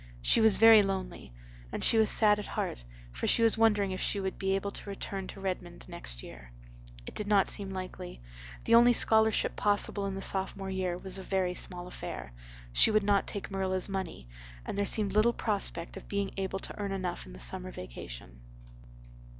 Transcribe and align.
She 0.23 0.41
was 0.41 0.55
very 0.57 0.81
lonely; 0.81 1.31
and 1.71 1.83
she 1.83 1.99
was 1.99 2.09
sad 2.09 2.39
at 2.39 2.47
heart; 2.47 2.83
for 3.11 3.27
she 3.27 3.43
was 3.43 3.55
wondering 3.55 3.91
if 3.91 4.01
she 4.01 4.19
would 4.19 4.39
be 4.39 4.55
able 4.55 4.71
to 4.71 4.89
return 4.89 5.27
to 5.27 5.39
Redmond 5.39 5.87
next 5.87 6.23
year. 6.23 6.49
It 7.05 7.13
did 7.13 7.27
not 7.27 7.47
seem 7.47 7.69
likely. 7.69 8.19
The 8.63 8.73
only 8.73 8.93
scholarship 8.93 9.55
possible 9.55 10.07
in 10.07 10.15
the 10.15 10.21
Sophomore 10.23 10.71
year 10.71 10.97
was 10.97 11.19
a 11.19 11.21
very 11.21 11.53
small 11.53 11.85
affair. 11.85 12.33
She 12.73 12.89
would 12.89 13.03
not 13.03 13.27
take 13.27 13.51
Marilla's 13.51 13.87
money; 13.89 14.27
and 14.65 14.75
there 14.75 14.87
seemed 14.87 15.13
little 15.13 15.33
prospect 15.33 15.95
of 15.97 16.07
being 16.07 16.31
able 16.35 16.57
to 16.57 16.75
earn 16.79 16.91
enough 16.91 17.27
in 17.27 17.33
the 17.33 17.39
summer 17.39 17.69
vacation. 17.69 18.41